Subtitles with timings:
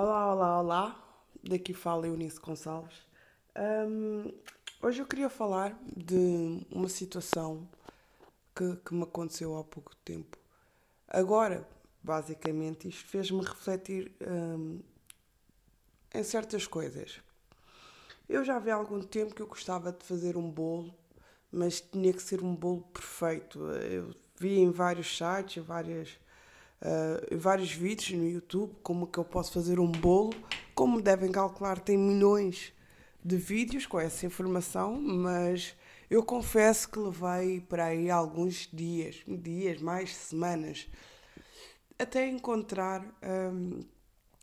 [0.00, 1.24] Olá, olá, olá.
[1.42, 3.04] Daqui fala Eunice Gonçalves.
[3.56, 4.32] Um,
[4.80, 7.68] hoje eu queria falar de uma situação
[8.54, 10.38] que, que me aconteceu há pouco tempo.
[11.08, 11.68] Agora,
[12.00, 14.80] basicamente, isto fez-me refletir um,
[16.14, 17.20] em certas coisas.
[18.28, 20.94] Eu já havia algum tempo que eu gostava de fazer um bolo,
[21.50, 23.66] mas tinha que ser um bolo perfeito.
[23.68, 26.16] Eu vi em vários sites, várias
[26.82, 30.34] uh, vários vídeos no YouTube como que eu posso fazer um bolo.
[30.74, 32.72] Como devem calcular, tem milhões
[33.24, 35.74] de vídeos com essa informação, mas
[36.08, 40.86] eu confesso que levei para aí alguns dias, dias, mais semanas,
[41.98, 43.80] até encontrar um,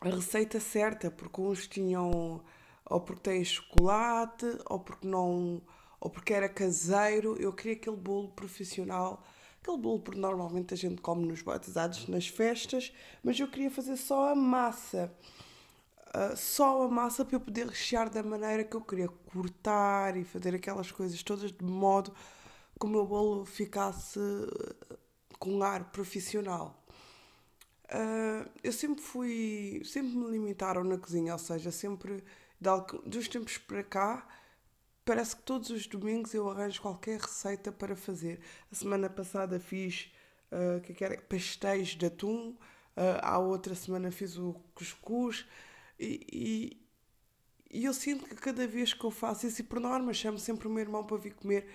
[0.00, 2.42] a receita certa, porque uns tinham
[2.90, 5.60] ou porque têm chocolate, ou porque não,
[6.00, 7.36] ou porque era caseiro.
[7.38, 9.22] Eu queria aquele bolo profissional
[9.60, 13.96] aquele bolo porque normalmente a gente come nos batizados, nas festas, mas eu queria fazer
[13.96, 15.12] só a massa.
[16.08, 20.24] Uh, só a massa para eu poder rechear da maneira que eu queria, cortar e
[20.24, 22.14] fazer aquelas coisas todas de modo
[22.80, 24.18] que o meu bolo ficasse
[25.38, 26.82] com ar profissional.
[27.90, 32.22] Uh, eu sempre fui, sempre me limitaram na cozinha, ou seja, sempre
[33.06, 34.26] dos tempos para cá
[35.08, 38.40] parece que todos os domingos eu arranjo qualquer receita para fazer.
[38.70, 40.12] A semana passada fiz
[40.52, 42.56] uh, que era, pastéis de atum, uh,
[43.22, 45.46] à outra semana fiz o cuscuz
[45.98, 50.12] e, e, e, eu sinto que cada vez que eu faço isso, e por norma
[50.12, 51.66] chamo sempre o meu irmão para vir comer,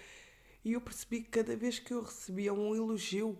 [0.63, 3.35] e eu percebi que cada vez que eu recebia um elogio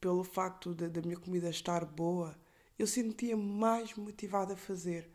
[0.00, 2.34] pelo facto da minha comida estar boa,
[2.78, 5.06] eu sentia mais motivada a fazer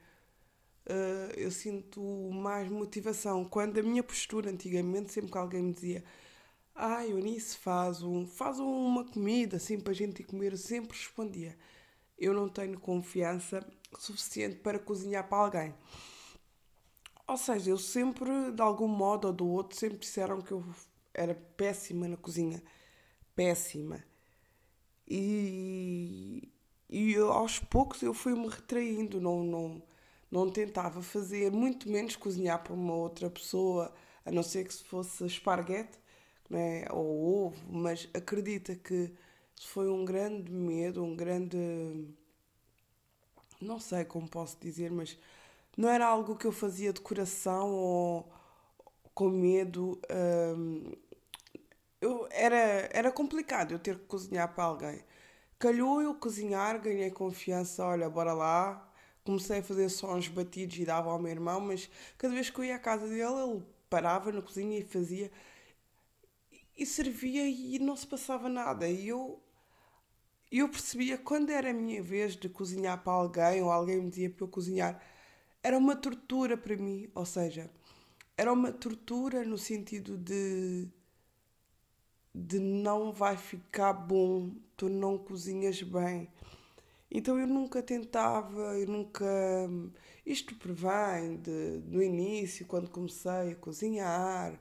[0.89, 3.45] uh, eu sinto mais motivação.
[3.45, 6.03] Quando a minha postura antigamente, sempre que alguém me dizia
[6.75, 11.57] ah, Eunice, faz, um, faz uma comida assim para a gente comer, eu sempre respondia
[12.17, 13.65] eu não tenho confiança
[13.99, 15.75] suficiente para cozinhar para alguém.
[17.27, 20.63] Ou seja, eu sempre, de algum modo ou do outro, sempre disseram que eu
[21.13, 22.63] era péssima na cozinha.
[23.35, 24.03] Péssima.
[25.07, 26.49] E,
[26.89, 29.83] e aos poucos eu fui-me retraindo, não, não,
[30.31, 33.93] não tentava fazer, muito menos cozinhar para uma outra pessoa,
[34.25, 35.97] a não ser que se fosse esparguete
[36.49, 39.13] né, ou ovo, mas acredita que
[39.65, 41.57] foi um grande medo, um grande.
[43.61, 45.17] Não sei como posso dizer, mas
[45.77, 48.31] não era algo que eu fazia de coração ou
[49.13, 49.99] com medo.
[50.57, 50.91] Hum,
[52.01, 55.03] eu, era, era complicado eu ter que cozinhar para alguém.
[55.59, 58.86] Calhou eu cozinhar, ganhei confiança, olha, bora lá,
[59.27, 62.65] comecei a fazer sons batidos e dava ao meu irmão, mas cada vez que eu
[62.65, 65.29] ia à casa dele, ele parava na cozinha e fazia
[66.77, 68.87] e servia e não se passava nada.
[68.87, 69.41] E eu,
[70.51, 74.29] eu percebia quando era a minha vez de cozinhar para alguém ou alguém me dizia
[74.29, 75.01] para eu cozinhar,
[75.63, 77.09] era uma tortura para mim.
[77.15, 77.69] Ou seja,
[78.37, 80.87] era uma tortura no sentido de
[82.33, 86.29] de não vai ficar bom, tu não cozinhas bem.
[87.09, 89.25] Então eu nunca tentava, eu nunca.
[90.25, 94.59] Isto provém de, do início, quando comecei a cozinhar,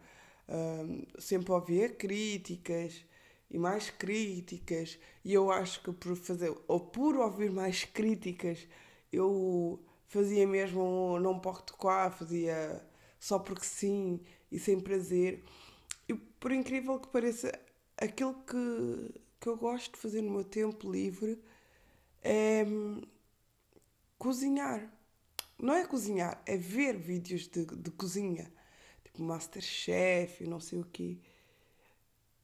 [0.49, 3.05] um, sempre ouvia críticas
[3.51, 8.67] e mais críticas, e eu acho que por fazer, ou por ouvir mais críticas,
[9.13, 12.83] eu fazia mesmo não posso tocar, fazia
[13.19, 14.21] só porque sim
[14.51, 15.45] e sem prazer.
[16.09, 17.53] E por incrível que pareça,
[17.97, 21.41] aquilo que, que eu gosto de fazer no meu tempo livre
[22.27, 22.67] é
[24.19, 24.93] cozinhar.
[25.59, 28.53] Não é cozinhar, é ver vídeos de, de cozinha,
[29.05, 31.19] tipo Masterchef e não sei o quê.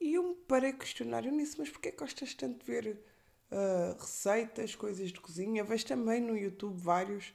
[0.00, 3.04] E eu me parei a questionar, eu mas porquê gostas tanto de ver
[3.50, 5.62] uh, receitas, coisas de cozinha?
[5.62, 7.34] Vejo também no YouTube vários.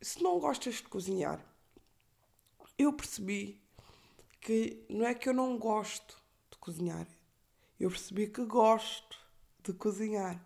[0.00, 1.44] Se não gostas de cozinhar,
[2.78, 3.60] eu percebi
[4.40, 6.16] que não é que eu não gosto
[6.50, 7.06] de cozinhar,
[7.78, 9.18] eu percebi que gosto
[9.62, 10.40] de cozinhar.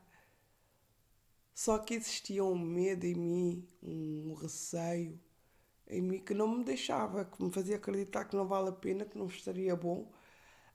[1.57, 5.19] Só que existia um medo em mim, um receio
[5.89, 9.07] em mim que não me deixava, que me fazia acreditar que não vale a pena,
[9.07, 10.13] que não estaria bom.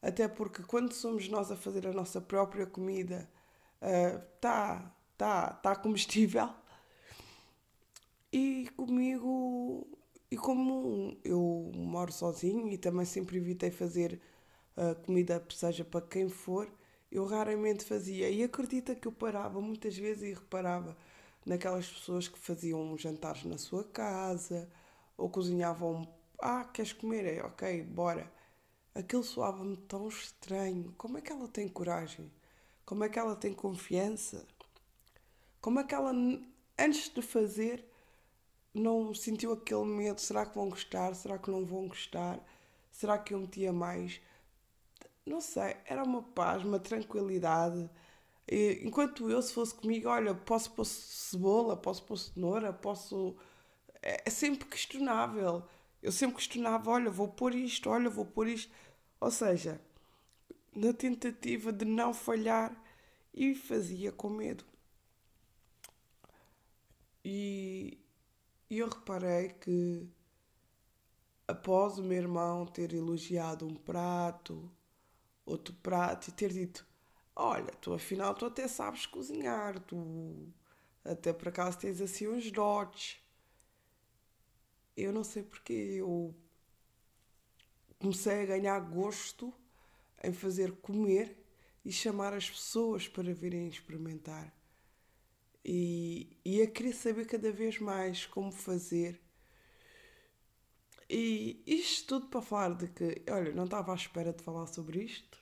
[0.02, 3.30] Até porque quando somos nós a fazer a nossa própria comida,
[3.80, 6.50] está uh, tá, tá comestível.
[8.32, 9.86] E comigo,
[10.30, 14.20] e como eu moro sozinho e também sempre evitei fazer
[14.76, 16.68] uh, comida, seja para quem for,
[17.12, 18.30] eu raramente fazia.
[18.30, 20.96] E acredita que eu parava muitas vezes e reparava
[21.44, 24.68] naquelas pessoas que faziam jantares na sua casa
[25.16, 26.08] ou cozinhavam.
[26.40, 27.26] Ah, queres comer?
[27.26, 28.32] É, ok, bora.
[28.94, 30.94] Aquilo soava-me tão estranho.
[30.98, 32.30] Como é que ela tem coragem?
[32.84, 34.46] Como é que ela tem confiança?
[35.60, 36.12] Como é que ela.
[36.78, 37.86] antes de fazer,
[38.74, 41.14] não sentiu aquele medo: será que vão gostar?
[41.14, 42.40] Será que não vão gostar?
[42.90, 44.20] Será que eu metia mais?
[45.26, 47.88] Não sei, era uma paz, uma tranquilidade.
[48.48, 53.36] E, enquanto eu, se fosse comigo, olha, posso pôr cebola, posso pôr cenoura, posso.
[54.02, 55.64] É, é sempre questionável.
[56.02, 58.72] Eu sempre questionava: olha, vou pôr isto, olha, vou pôr isto.
[59.20, 59.80] Ou seja,
[60.74, 62.74] na tentativa de não falhar
[63.34, 64.64] e fazia com medo.
[67.24, 67.98] E
[68.70, 70.08] eu reparei que
[71.46, 74.70] após o meu irmão ter elogiado um prato,
[75.44, 76.86] outro prato e ter dito:
[77.34, 80.52] Olha, tu afinal tu até sabes cozinhar, tu
[81.04, 83.20] até por acaso tens assim uns dotes.
[84.96, 86.34] Eu não sei porque eu
[87.98, 89.52] comecei a ganhar gosto
[90.22, 91.36] em fazer comer
[91.84, 94.54] e chamar as pessoas para virem experimentar.
[95.64, 99.20] E, e a querer saber cada vez mais como fazer.
[101.14, 105.04] E isto tudo para falar de que, olha, não estava à espera de falar sobre
[105.04, 105.38] isto.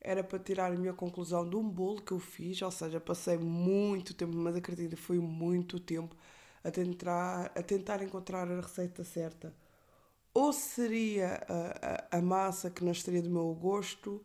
[0.00, 3.36] Era para tirar a minha conclusão de um bolo que eu fiz, ou seja, passei
[3.36, 6.16] muito tempo, mas acredito, foi muito tempo
[6.64, 9.54] a tentar, a tentar encontrar a receita certa
[10.36, 14.22] ou seria a, a, a massa que não estaria do meu gosto,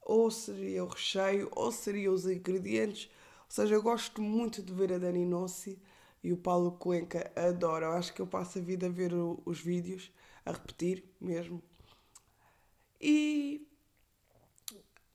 [0.00, 3.10] ou seria o recheio, ou seria os ingredientes.
[3.40, 5.78] Ou seja, eu gosto muito de ver a Dani Nossi
[6.22, 7.86] e o Paulo Cuenca adoro.
[7.86, 10.10] Eu acho que eu passo a vida a ver o, os vídeos,
[10.44, 11.62] a repetir mesmo.
[13.00, 13.66] E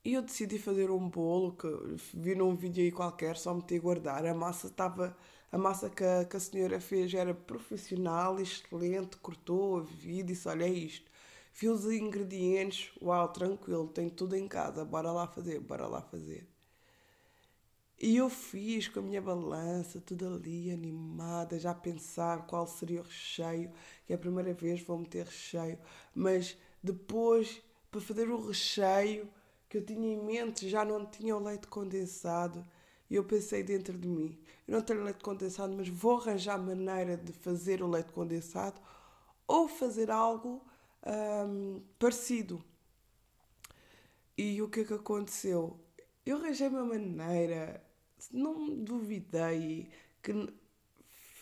[0.04, 1.68] eu decidi fazer um bolo que
[2.13, 4.25] vi num vídeo aí qualquer, só meti a guardar.
[4.25, 5.16] A massa estava
[5.52, 10.66] a massa que a, que a senhora fez era profissional, excelente, cortou, vi, disse, olha
[10.66, 11.10] é isto.
[11.54, 16.48] Vi os ingredientes, uau, tranquilo, tenho tudo em casa, bora lá fazer, bora lá fazer.
[18.00, 23.01] E eu fiz com a minha balança, tudo ali, animada, já a pensar qual seria
[23.01, 23.71] o recheio,
[24.06, 25.80] que é a primeira vez vou meter recheio,
[26.13, 29.30] mas depois, para fazer o recheio
[29.69, 32.65] que eu tinha em mente, já não tinha o leite condensado.
[33.09, 34.38] E eu pensei dentro de mim,
[34.68, 38.81] eu não tenho leite condensado, mas vou arranjar maneira de fazer o leite condensado
[39.47, 40.62] ou fazer algo
[41.06, 42.63] um, parecido.
[44.38, 45.80] E o que é que aconteceu?
[46.25, 47.85] Eu arranjei uma maneira,
[48.31, 49.89] não duvidei,
[50.22, 50.31] que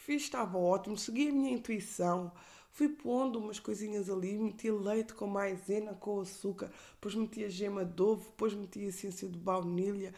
[0.06, 2.32] fiz, estava ótimo, segui a minha intuição,
[2.72, 7.86] fui pondo umas coisinhas ali, meti leite com maisena, com açúcar, depois meti a gema
[7.86, 10.14] de ovo, depois meti a essência de baunilha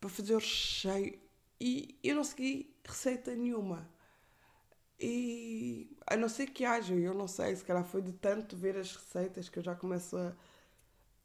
[0.00, 1.18] para fazer o recheio
[1.60, 3.88] e eu não segui receita nenhuma.
[4.98, 8.76] E a não ser que haja, eu não sei, se calhar foi de tanto ver
[8.76, 10.34] as receitas que eu já começo a,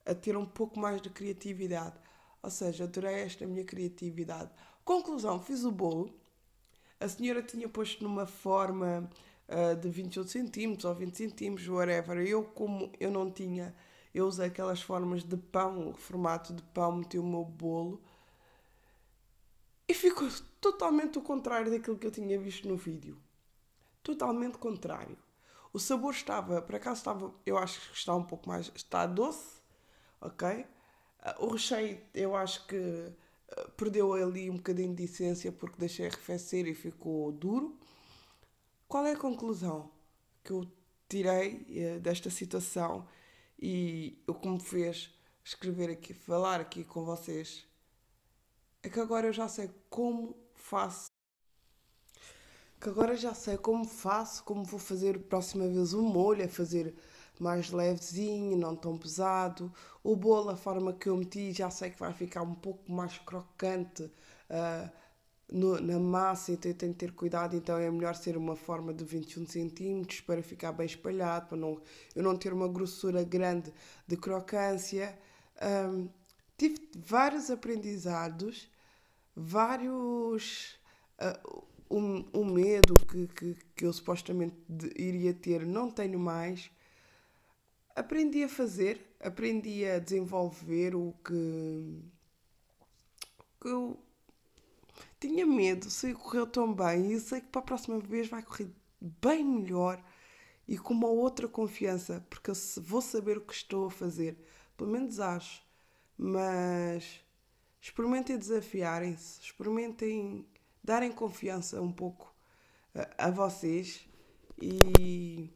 [0.05, 1.95] a ter um pouco mais de criatividade.
[2.43, 4.51] Ou seja, adorei esta minha criatividade.
[4.83, 6.13] Conclusão, fiz o bolo.
[6.99, 9.09] A senhora tinha posto numa forma
[9.47, 12.17] uh, de 28 centímetros ou 20 centímetros, whatever.
[12.17, 13.75] Eu, como eu não tinha,
[14.13, 18.01] eu usei aquelas formas de pão, formato de pão, meti o meu bolo
[19.91, 20.29] e ficou
[20.61, 23.21] totalmente o contrário daquilo que eu tinha visto no vídeo.
[24.01, 25.17] Totalmente contrário.
[25.73, 29.61] O sabor estava, por acaso estava, eu acho que está um pouco mais, está doce,
[30.21, 30.65] ok?
[31.39, 36.67] O recheio eu acho que eh, perdeu ali um bocadinho de essência porque deixei arrefecer
[36.67, 37.77] e ficou duro.
[38.87, 39.91] Qual é a conclusão
[40.43, 40.67] que eu
[41.07, 43.07] tirei eh, desta situação
[43.59, 47.65] e o que me fez escrever aqui, falar aqui com vocês
[48.83, 51.11] é que agora eu já sei como faço.
[52.79, 56.95] Que agora já sei como faço, como vou fazer próxima vez o molho, é fazer
[57.41, 59.71] mais levezinho, não tão pesado.
[60.03, 63.17] O bolo, a forma que eu meti, já sei que vai ficar um pouco mais
[63.17, 64.89] crocante uh,
[65.51, 67.55] no, na massa, então eu tenho que ter cuidado.
[67.55, 71.81] Então é melhor ser uma forma de 21 cm para ficar bem espalhado, para não,
[72.15, 73.73] eu não ter uma grossura grande
[74.07, 75.17] de crocância.
[75.61, 76.09] Um,
[76.57, 78.69] tive vários aprendizados,
[79.35, 80.79] vários.
[81.19, 86.71] Uh, um, um medo que, que, que eu supostamente de, iria ter, não tenho mais.
[87.95, 92.01] Aprendi a fazer, aprendi a desenvolver o que,
[93.59, 93.99] que eu
[95.19, 98.41] tinha medo, sei que correu tão bem e sei que para a próxima vez vai
[98.41, 98.69] correr
[98.99, 100.03] bem melhor
[100.67, 104.37] e com uma outra confiança, porque eu vou saber o que estou a fazer,
[104.77, 105.63] pelo menos acho.
[106.17, 107.21] Mas
[107.81, 110.47] experimentem desafiarem-se, experimentem
[110.83, 112.33] darem confiança um pouco
[112.95, 114.07] a, a vocês
[114.61, 115.49] e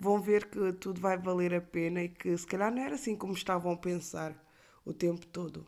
[0.00, 3.16] vão ver que tudo vai valer a pena e que se calhar não era assim
[3.16, 4.34] como estavam a pensar
[4.84, 5.66] o tempo todo.